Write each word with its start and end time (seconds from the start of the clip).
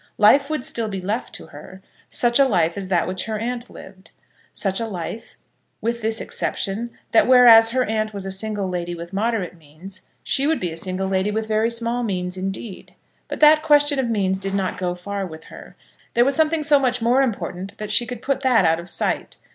Life 0.17 0.49
would 0.49 0.65
still 0.65 0.87
be 0.87 0.99
left 0.99 1.35
to 1.35 1.45
her, 1.45 1.79
such 2.09 2.39
a 2.39 2.45
life 2.47 2.75
as 2.75 2.87
that 2.87 3.07
which 3.07 3.25
her 3.25 3.37
aunt 3.37 3.69
lived, 3.69 4.09
such 4.51 4.79
a 4.79 4.87
life, 4.87 5.35
with 5.79 6.01
this 6.01 6.19
exception, 6.19 6.89
that 7.11 7.27
whereas 7.27 7.69
her 7.69 7.85
aunt 7.85 8.11
was 8.11 8.25
a 8.25 8.31
single 8.31 8.67
lady 8.67 8.95
with 8.95 9.13
moderate 9.13 9.59
means, 9.59 10.01
she 10.23 10.47
would 10.47 10.59
be 10.59 10.71
a 10.71 10.75
single 10.77 11.07
lady 11.07 11.29
with 11.29 11.47
very 11.47 11.69
small 11.69 12.01
means 12.01 12.35
indeed. 12.35 12.95
But 13.27 13.41
that 13.41 13.61
question 13.61 13.99
of 13.99 14.09
means 14.09 14.39
did 14.39 14.55
not 14.55 14.79
go 14.79 14.95
far 14.95 15.23
with 15.23 15.43
her; 15.45 15.75
there 16.15 16.25
was 16.25 16.33
something 16.33 16.63
so 16.63 16.79
much 16.79 16.99
more 16.99 17.21
important 17.21 17.77
that 17.77 17.91
she 17.91 18.07
could 18.07 18.23
put 18.23 18.39
that 18.39 18.65
out 18.65 18.79
of 18.79 18.89
sight. 18.89 19.37